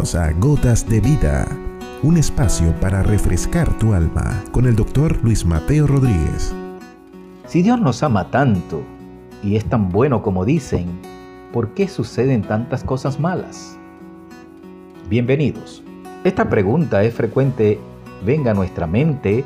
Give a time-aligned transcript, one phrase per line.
[0.00, 1.46] A Gotas de Vida,
[2.02, 6.54] un espacio para refrescar tu alma con el doctor Luis Mateo Rodríguez.
[7.46, 8.80] Si Dios nos ama tanto
[9.42, 10.86] y es tan bueno como dicen,
[11.52, 13.76] ¿por qué suceden tantas cosas malas?
[15.10, 15.82] Bienvenidos.
[16.24, 17.78] Esta pregunta es frecuente,
[18.24, 19.44] venga a nuestra mente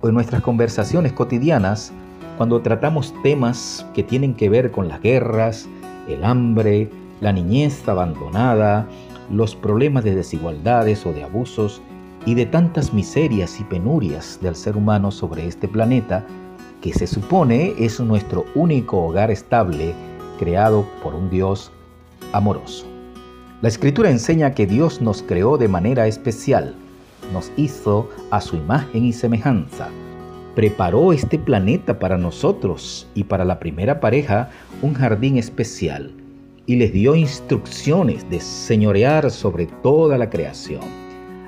[0.00, 1.92] o en nuestras conversaciones cotidianas
[2.36, 5.68] cuando tratamos temas que tienen que ver con las guerras,
[6.08, 6.90] el hambre,
[7.20, 8.88] la niñez abandonada,
[9.30, 11.82] los problemas de desigualdades o de abusos
[12.26, 16.24] y de tantas miserias y penurias del ser humano sobre este planeta
[16.80, 19.94] que se supone es nuestro único hogar estable
[20.38, 21.72] creado por un Dios
[22.32, 22.86] amoroso.
[23.60, 26.74] La escritura enseña que Dios nos creó de manera especial,
[27.32, 29.88] nos hizo a su imagen y semejanza,
[30.54, 34.50] preparó este planeta para nosotros y para la primera pareja
[34.82, 36.17] un jardín especial
[36.68, 40.82] y les dio instrucciones de señorear sobre toda la creación.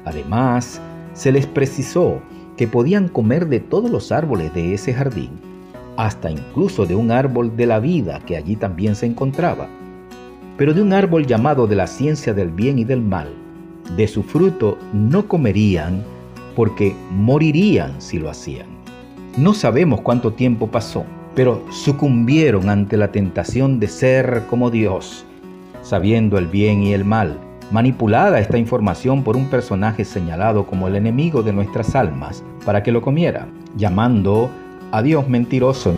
[0.06, 0.80] Además,
[1.12, 2.22] se les precisó
[2.56, 5.30] que podían comer de todos los árboles de ese jardín,
[5.98, 9.68] hasta incluso de un árbol de la vida que allí también se encontraba,
[10.56, 13.28] pero de un árbol llamado de la ciencia del bien y del mal.
[13.96, 16.02] De su fruto no comerían
[16.56, 18.68] porque morirían si lo hacían.
[19.36, 25.24] No sabemos cuánto tiempo pasó, pero sucumbieron ante la tentación de ser como Dios,
[25.82, 27.38] sabiendo el bien y el mal.
[27.70, 32.90] Manipulada esta información por un personaje señalado como el enemigo de nuestras almas para que
[32.90, 34.50] lo comiera, llamando
[34.90, 35.96] a Dios mentiroso.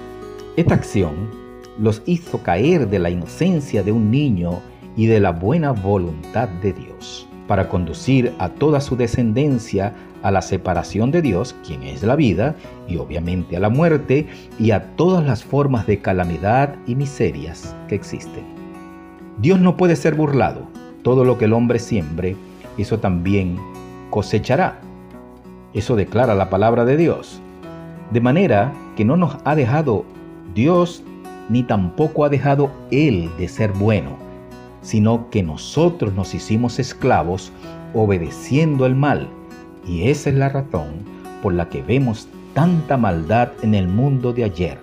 [0.57, 1.31] Esta acción
[1.79, 4.61] los hizo caer de la inocencia de un niño
[4.97, 10.41] y de la buena voluntad de Dios, para conducir a toda su descendencia a la
[10.41, 12.55] separación de Dios, quien es la vida,
[12.89, 14.27] y obviamente a la muerte,
[14.59, 18.43] y a todas las formas de calamidad y miserias que existen.
[19.37, 20.63] Dios no puede ser burlado.
[21.03, 22.37] Todo lo que el hombre siembre,
[22.79, 23.59] eso también
[24.09, 24.81] cosechará.
[25.75, 27.39] Eso declara la palabra de Dios.
[28.13, 30.07] De manera que no nos ha dejado
[30.55, 31.03] Dios
[31.51, 34.17] ni tampoco ha dejado Él de ser bueno,
[34.83, 37.53] sino que nosotros nos hicimos esclavos
[37.95, 39.29] obedeciendo el mal
[39.87, 40.91] y esa es la razón
[41.43, 44.79] por la que vemos tanta maldad en el mundo de ayer,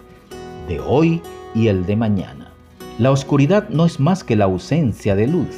[0.68, 1.22] de hoy
[1.56, 2.52] y el de mañana.
[2.98, 5.56] La oscuridad no es más que la ausencia de luz.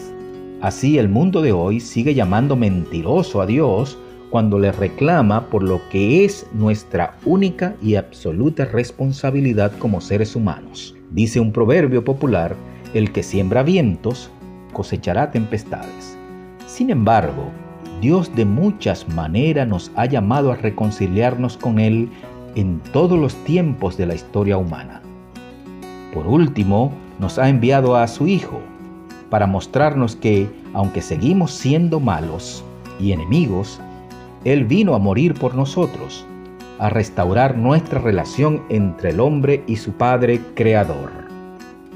[0.61, 3.97] Así el mundo de hoy sigue llamando mentiroso a Dios
[4.29, 10.95] cuando le reclama por lo que es nuestra única y absoluta responsabilidad como seres humanos.
[11.09, 12.55] Dice un proverbio popular,
[12.93, 14.29] el que siembra vientos
[14.73, 16.17] cosechará tempestades.
[16.67, 17.51] Sin embargo,
[18.01, 22.09] Dios de muchas maneras nos ha llamado a reconciliarnos con Él
[22.55, 25.01] en todos los tiempos de la historia humana.
[26.13, 28.59] Por último, nos ha enviado a su Hijo
[29.29, 32.63] para mostrarnos que, aunque seguimos siendo malos
[32.99, 33.79] y enemigos,
[34.43, 36.25] Él vino a morir por nosotros,
[36.79, 41.11] a restaurar nuestra relación entre el hombre y su Padre Creador.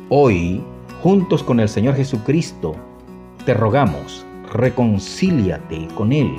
[0.09, 0.61] Hoy,
[1.05, 2.75] juntos con el Señor Jesucristo,
[3.45, 6.31] te rogamos, reconcíliate con Él.